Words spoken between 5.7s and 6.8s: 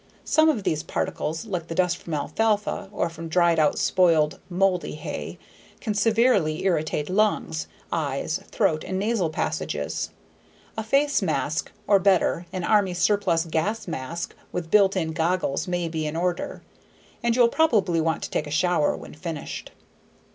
can severely